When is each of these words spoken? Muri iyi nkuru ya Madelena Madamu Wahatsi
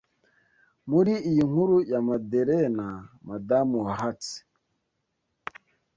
Muri 0.89 1.13
iyi 1.29 1.43
nkuru 1.49 1.77
ya 1.91 1.99
Madelena 2.07 2.87
Madamu 3.27 3.75
Wahatsi 3.85 4.37